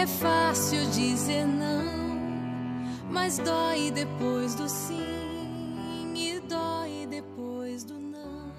é 0.00 0.06
fácil 0.06 0.90
dizer 0.92 1.44
não, 1.44 1.84
mas 3.12 3.36
dói 3.36 3.90
depois 3.90 4.54
do 4.54 4.66
sim 4.66 6.14
e 6.16 6.40
dói 6.40 7.06
depois 7.06 7.84
do 7.84 7.98
não. 7.98 8.50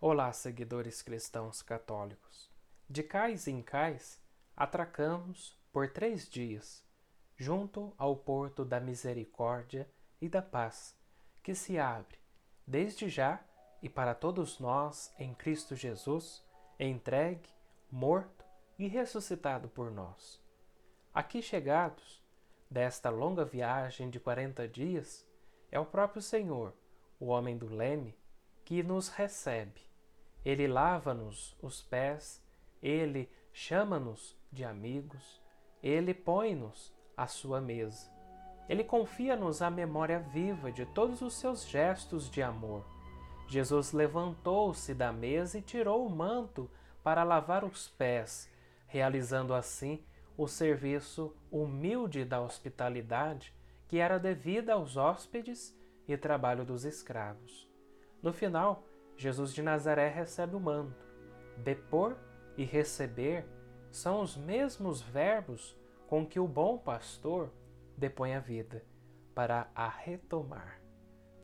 Olá, 0.00 0.32
seguidores 0.32 1.02
cristãos 1.02 1.60
católicos. 1.60 2.48
De 2.88 3.02
cais 3.02 3.48
em 3.48 3.60
cais, 3.60 4.22
atracamos 4.56 5.58
por 5.72 5.88
três 5.88 6.28
dias 6.28 6.84
junto 7.36 7.92
ao 7.98 8.14
porto 8.14 8.64
da 8.64 8.78
misericórdia 8.78 9.90
e 10.20 10.28
da 10.28 10.40
paz, 10.40 10.94
que 11.42 11.52
se 11.52 11.80
abre, 11.80 12.16
desde 12.64 13.08
já 13.08 13.40
e 13.82 13.88
para 13.88 14.14
todos 14.14 14.60
nós 14.60 15.12
em 15.18 15.34
Cristo 15.34 15.74
Jesus, 15.74 16.44
entregue, 16.78 17.48
morto 17.90 18.44
e 18.78 18.86
ressuscitado 18.86 19.68
por 19.68 19.90
nós. 19.90 20.40
Aqui 21.12 21.42
chegados, 21.42 22.22
desta 22.70 23.10
longa 23.10 23.44
viagem 23.44 24.08
de 24.08 24.20
quarenta 24.20 24.68
dias, 24.68 25.26
é 25.70 25.78
o 25.78 25.84
próprio 25.84 26.22
Senhor, 26.22 26.72
o 27.18 27.26
homem 27.26 27.58
do 27.58 27.66
leme, 27.66 28.16
que 28.64 28.82
nos 28.82 29.08
recebe. 29.08 29.80
Ele 30.44 30.66
lava-nos 30.66 31.56
os 31.60 31.82
pés, 31.82 32.42
ele 32.82 33.28
chama-nos 33.52 34.38
de 34.50 34.64
amigos, 34.64 35.42
ele 35.82 36.14
põe-nos 36.14 36.94
à 37.16 37.26
sua 37.26 37.60
mesa. 37.60 38.10
Ele 38.68 38.84
confia-nos 38.84 39.62
a 39.62 39.68
memória 39.68 40.20
viva 40.20 40.70
de 40.70 40.86
todos 40.86 41.22
os 41.22 41.34
seus 41.34 41.66
gestos 41.66 42.30
de 42.30 42.40
amor. 42.40 42.86
Jesus 43.48 43.92
levantou-se 43.92 44.94
da 44.94 45.12
mesa 45.12 45.58
e 45.58 45.62
tirou 45.62 46.06
o 46.06 46.10
manto 46.10 46.70
para 47.02 47.22
lavar 47.22 47.64
os 47.64 47.88
pés, 47.88 48.50
realizando 48.86 49.54
assim 49.54 50.04
o 50.36 50.46
serviço 50.46 51.34
humilde 51.50 52.24
da 52.24 52.40
hospitalidade 52.40 53.54
que 53.86 53.98
era 53.98 54.18
devida 54.18 54.74
aos 54.74 54.96
hóspedes 54.96 55.76
e 56.06 56.16
trabalho 56.16 56.64
dos 56.64 56.84
escravos. 56.84 57.68
No 58.22 58.32
final, 58.32 58.84
Jesus 59.16 59.52
de 59.52 59.62
Nazaré 59.62 60.08
recebe 60.08 60.54
o 60.56 60.60
manto. 60.60 61.04
Depor 61.56 62.16
e 62.56 62.64
receber 62.64 63.44
são 63.90 64.22
os 64.22 64.36
mesmos 64.36 65.00
verbos 65.00 65.76
com 66.06 66.26
que 66.26 66.38
o 66.38 66.46
bom 66.46 66.78
pastor 66.78 67.52
depõe 67.96 68.34
a 68.34 68.40
vida 68.40 68.84
para 69.34 69.68
a 69.74 69.88
retomar. 69.88 70.80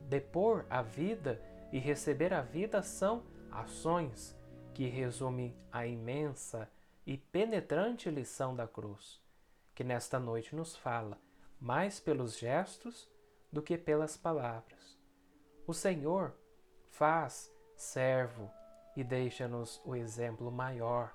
Depor 0.00 0.64
a 0.70 0.82
vida 0.82 1.42
e 1.72 1.78
receber 1.78 2.32
a 2.32 2.42
vida 2.42 2.82
são 2.82 3.24
ações 3.50 4.38
que 4.76 4.86
resumem 4.88 5.56
a 5.72 5.86
imensa 5.86 6.70
e 7.06 7.16
penetrante 7.16 8.10
lição 8.10 8.54
da 8.54 8.68
cruz, 8.68 9.18
que 9.74 9.82
nesta 9.82 10.20
noite 10.20 10.54
nos 10.54 10.76
fala 10.76 11.18
mais 11.58 11.98
pelos 11.98 12.36
gestos 12.36 13.08
do 13.50 13.62
que 13.62 13.78
pelas 13.78 14.18
palavras. 14.18 14.98
O 15.66 15.72
Senhor 15.72 16.34
faz 16.90 17.50
servo 17.74 18.50
e 18.94 19.02
deixa-nos 19.02 19.80
o 19.82 19.96
exemplo 19.96 20.52
maior 20.52 21.10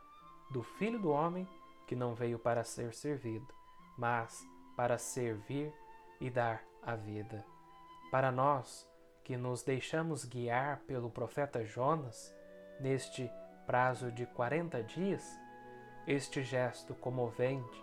do 0.49 0.63
Filho 0.63 0.97
do 0.97 1.11
Homem 1.11 1.47
que 1.85 1.95
não 1.95 2.15
veio 2.15 2.39
para 2.39 2.63
ser 2.63 2.95
servido, 2.95 3.53
mas 3.95 4.43
para 4.75 4.97
servir 4.97 5.71
e 6.19 6.31
dar 6.31 6.63
a 6.81 6.95
vida. 6.95 7.45
Para 8.09 8.31
nós 8.31 8.89
que 9.23 9.37
nos 9.37 9.61
deixamos 9.61 10.25
guiar 10.25 10.79
pelo 10.87 11.11
profeta 11.11 11.63
Jonas, 11.63 12.33
neste 12.79 13.29
prazo 13.71 14.11
de 14.11 14.25
40 14.25 14.83
dias, 14.83 15.39
este 16.05 16.43
gesto 16.43 16.93
comovente 16.93 17.81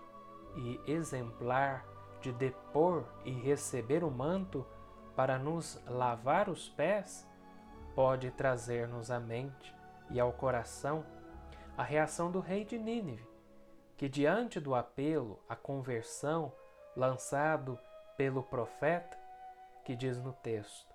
e 0.54 0.78
exemplar 0.86 1.82
de 2.20 2.30
depor 2.30 3.06
e 3.24 3.30
receber 3.30 4.04
o 4.04 4.10
manto 4.10 4.66
para 5.16 5.38
nos 5.38 5.82
lavar 5.86 6.50
os 6.50 6.68
pés 6.68 7.26
pode 7.94 8.30
trazer-nos 8.32 9.10
à 9.10 9.18
mente 9.18 9.74
e 10.10 10.20
ao 10.20 10.30
coração 10.30 11.06
a 11.74 11.82
reação 11.82 12.30
do 12.30 12.40
rei 12.40 12.66
de 12.66 12.78
Nínive, 12.78 13.26
que, 13.96 14.10
diante 14.10 14.60
do 14.60 14.74
apelo 14.74 15.42
à 15.48 15.56
conversão 15.56 16.52
lançado 16.94 17.78
pelo 18.14 18.42
profeta, 18.42 19.16
que 19.86 19.96
diz 19.96 20.18
no 20.18 20.34
texto: 20.34 20.94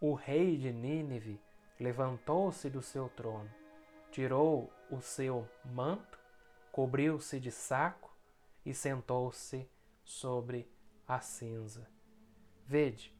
O 0.00 0.14
rei 0.14 0.56
de 0.56 0.72
Nínive 0.72 1.38
levantou-se 1.78 2.70
do 2.70 2.80
seu 2.80 3.06
trono, 3.10 3.59
tirou 4.10 4.72
o 4.90 5.00
seu 5.00 5.48
manto, 5.64 6.18
cobriu-se 6.72 7.38
de 7.38 7.50
saco 7.50 8.14
e 8.64 8.74
sentou-se 8.74 9.68
sobre 10.04 10.70
a 11.06 11.20
cinza. 11.20 11.88
Vede, 12.66 13.14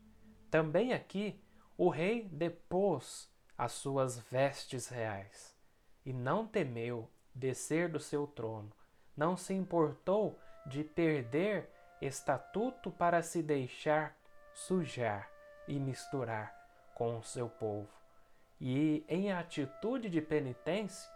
também 0.50 0.93
aqui 0.93 1.41
o 1.77 1.89
rei 1.89 2.29
depôs 2.29 3.31
as 3.56 3.73
suas 3.73 4.19
vestes 4.19 4.89
reais 4.89 5.56
e 6.05 6.12
não 6.12 6.47
temeu 6.47 7.11
descer 7.34 7.89
do 7.89 8.00
seu 8.00 8.27
trono 8.27 8.73
não 9.17 9.37
se 9.37 9.53
importou 9.53 10.41
de 10.65 10.83
perder 10.83 11.71
estatuto 12.00 12.91
para 12.91 13.23
se 13.23 13.43
deixar 13.43 14.17
sujar 14.55 15.31
e 15.69 15.79
misturar 15.79 16.55
com 16.95 17.19
o 17.19 17.23
seu 17.23 17.47
povo. 17.47 18.00
E, 18.60 19.04
em 19.09 19.32
atitude 19.32 20.10
de 20.10 20.21
penitência, 20.21 21.10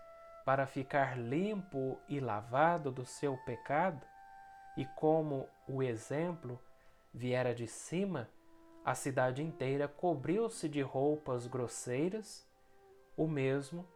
para 0.44 0.66
ficar 0.66 1.18
limpo 1.18 1.98
e 2.08 2.20
lavado 2.20 2.90
do 2.90 3.04
seu 3.04 3.36
pecado, 3.44 4.06
e 4.76 4.84
como 4.96 5.48
o 5.68 5.82
exemplo 5.82 6.58
viera 7.12 7.54
de 7.54 7.66
cima, 7.66 8.28
a 8.84 8.94
cidade 8.94 9.42
inteira 9.42 9.86
cobriu-se 9.86 10.68
de 10.68 10.80
roupas 10.80 11.46
grosseiras, 11.46 12.46
o 13.16 13.26
mesmo 13.26 13.86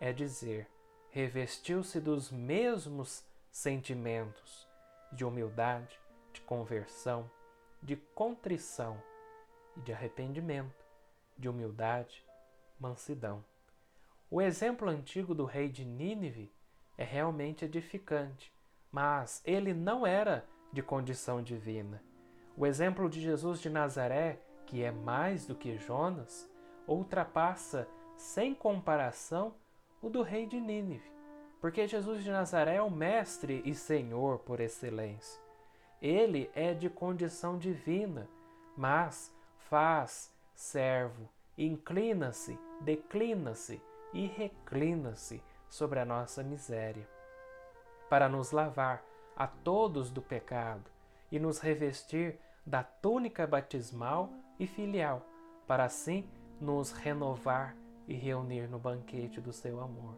é 0.00 0.12
dizer, 0.12 0.68
revestiu-se 1.10 2.00
dos 2.00 2.30
mesmos 2.30 3.24
sentimentos 3.50 4.68
de 5.10 5.24
humildade, 5.24 5.98
de 6.32 6.40
conversão, 6.42 7.30
de 7.82 7.96
contrição 7.96 9.00
e 9.76 9.80
de 9.80 9.92
arrependimento, 9.92 10.84
de 11.38 11.48
humildade, 11.48 12.25
mansidão. 12.78 13.44
O 14.30 14.40
exemplo 14.40 14.88
antigo 14.88 15.34
do 15.34 15.44
rei 15.44 15.68
de 15.68 15.84
Nínive 15.84 16.52
é 16.98 17.04
realmente 17.04 17.64
edificante, 17.64 18.52
mas 18.90 19.42
ele 19.44 19.72
não 19.72 20.06
era 20.06 20.44
de 20.72 20.82
condição 20.82 21.42
divina. 21.42 22.02
O 22.56 22.66
exemplo 22.66 23.08
de 23.08 23.20
Jesus 23.20 23.60
de 23.60 23.70
Nazaré, 23.70 24.40
que 24.66 24.82
é 24.82 24.90
mais 24.90 25.46
do 25.46 25.54
que 25.54 25.76
Jonas, 25.78 26.50
ultrapassa 26.86 27.88
sem 28.16 28.54
comparação 28.54 29.54
o 30.02 30.08
do 30.08 30.22
rei 30.22 30.46
de 30.46 30.60
Nínive 30.60 31.16
porque 31.60 31.86
Jesus 31.86 32.22
de 32.22 32.30
Nazaré 32.30 32.76
é 32.76 32.82
o 32.82 32.90
Mestre 32.90 33.62
e 33.64 33.74
Senhor 33.74 34.38
por 34.38 34.60
excelência. 34.60 35.42
Ele 36.00 36.50
é 36.54 36.74
de 36.74 36.88
condição 36.88 37.58
divina, 37.58 38.28
mas 38.76 39.34
faz 39.58 40.32
servo, 40.54 41.28
inclina-se, 41.56 42.58
declina-se 42.80 43.80
e 44.12 44.26
reclina-se 44.26 45.42
sobre 45.68 45.98
a 45.98 46.04
nossa 46.04 46.42
miséria, 46.42 47.08
para 48.08 48.28
nos 48.28 48.50
lavar 48.50 49.02
a 49.36 49.46
todos 49.46 50.10
do 50.10 50.22
pecado 50.22 50.90
e 51.30 51.38
nos 51.38 51.58
revestir 51.58 52.38
da 52.64 52.82
túnica 52.82 53.46
batismal 53.46 54.30
e 54.58 54.66
filial, 54.66 55.22
para 55.66 55.84
assim 55.84 56.28
nos 56.60 56.92
renovar 56.92 57.76
e 58.08 58.14
reunir 58.14 58.68
no 58.68 58.78
banquete 58.78 59.40
do 59.40 59.52
seu 59.52 59.80
amor. 59.80 60.16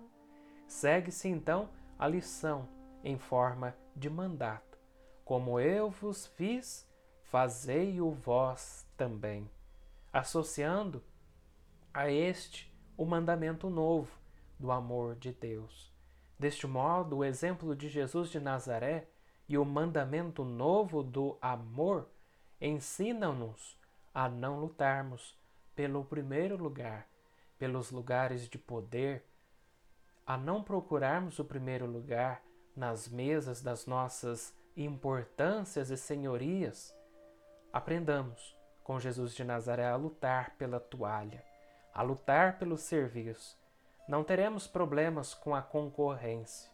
Segue-se 0.67 1.29
então 1.29 1.69
a 1.99 2.07
lição 2.07 2.69
em 3.03 3.19
forma 3.19 3.75
de 3.97 4.11
mandato. 4.11 4.79
Como 5.25 5.59
eu 5.59 5.91
vos 5.91 6.27
fiz, 6.27 6.87
fazei-o 7.23 8.11
vós 8.11 8.87
também, 8.97 9.51
associando 10.13 11.03
a 11.93 12.11
este 12.11 12.73
o 12.97 13.05
mandamento 13.05 13.71
novo 13.71 14.11
do 14.59 14.73
amor 14.73 15.15
de 15.17 15.33
Deus. 15.33 15.93
Deste 16.39 16.67
modo, 16.67 17.19
o 17.19 17.25
exemplo 17.25 17.75
de 17.75 17.89
Jesus 17.89 18.31
de 18.31 18.41
Nazaré 18.41 19.09
e 19.49 19.57
o 19.57 19.65
mandamento 19.65 20.45
novo 20.45 21.03
do 21.03 21.39
amor 21.41 22.09
ensinam-nos 22.61 23.79
a 24.13 24.29
não 24.29 24.61
lutarmos 24.61 25.39
pelo 25.75 26.05
primeiro 26.05 26.57
lugar, 26.57 27.09
pelos 27.59 27.91
lugares 27.91 28.49
de 28.49 28.59
poder, 28.59 29.25
a 30.27 30.37
não 30.37 30.63
procurarmos 30.63 31.39
o 31.39 31.45
primeiro 31.45 31.87
lugar 31.87 32.43
nas 32.77 33.09
mesas 33.09 33.63
das 33.63 33.87
nossas 33.87 34.55
importâncias 34.77 35.91
e 35.91 35.97
senhorias. 35.97 36.95
Aprendamos 37.73 38.57
com 38.85 39.01
Jesus 39.01 39.35
de 39.35 39.45
Nazaré 39.45 39.87
a 39.87 39.97
lutar 39.97 40.57
pela 40.57 40.79
toalha, 40.79 41.45
a 41.99 42.03
lutar 42.03 42.61
pelo 42.61 42.77
serviço. 42.77 43.59
Não 44.09 44.23
teremos 44.23 44.69
problemas 44.69 45.35
com 45.35 45.53
a 45.53 45.61
concorrência. 45.61 46.71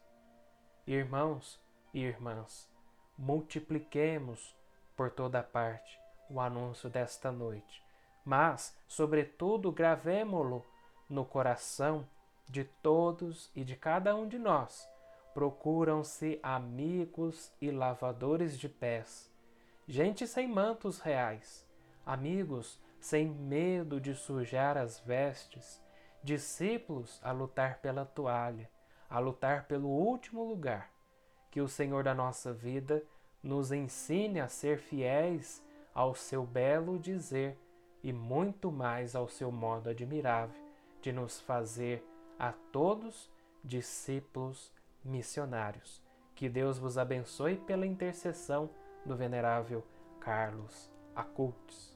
Irmãos 0.87 1.59
e 1.95 2.01
irmãs, 2.01 2.71
multipliquemos 3.17 4.55
por 4.95 5.11
toda 5.11 5.43
parte 5.43 5.99
o 6.29 6.39
anúncio 6.39 6.91
desta 6.91 7.33
noite, 7.33 7.83
mas, 8.23 8.79
sobretudo, 8.87 9.73
gravemo-lo 9.73 10.63
no 11.09 11.25
coração 11.25 12.07
de 12.47 12.65
todos 12.65 13.51
e 13.57 13.65
de 13.65 13.77
cada 13.77 14.15
um 14.15 14.29
de 14.29 14.39
nós. 14.39 14.87
Procuram-se 15.33 16.39
amigos 16.43 17.51
e 17.63 17.71
lavadores 17.71 18.59
de 18.59 18.69
pés, 18.69 19.33
gente 19.89 20.27
sem 20.27 20.47
mantos 20.47 21.01
reais, 21.01 21.67
amigos 22.05 22.79
sem 23.05 23.29
medo 23.29 24.01
de 24.01 24.15
sujar 24.15 24.79
as 24.79 24.99
vestes, 24.99 25.79
discípulos 26.23 27.21
a 27.23 27.33
lutar 27.33 27.81
pela 27.83 28.07
toalha, 28.07 28.71
a 29.11 29.19
lutar 29.19 29.67
pelo 29.67 29.89
último 29.89 30.43
lugar. 30.43 30.91
Que 31.51 31.61
o 31.61 31.69
Senhor 31.69 32.03
da 32.03 32.15
nossa 32.15 32.51
vida 32.51 33.05
nos 33.43 33.71
ensine 33.71 34.41
a 34.41 34.49
ser 34.49 34.79
fiéis 34.79 35.63
ao 35.93 36.15
seu 36.15 36.47
belo 36.47 36.99
dizer 36.99 37.59
e 38.03 38.11
muito 38.11 38.73
mais 38.73 39.15
ao 39.15 39.29
seu 39.29 39.53
modo 39.53 39.91
admirável 39.91 40.59
de 41.03 41.13
nos 41.13 41.39
fazer 41.39 42.03
a 42.39 42.53
todos 42.73 43.31
discípulos 43.63 44.73
missionários. 45.05 46.03
Que 46.35 46.49
Deus 46.49 46.79
vos 46.79 46.97
abençoe 46.97 47.59
pela 47.59 47.87
intercessão 47.87 48.71
do 49.05 49.15
venerável 49.15 49.85
Carlos 50.19 50.91
Acultes. 51.15 51.94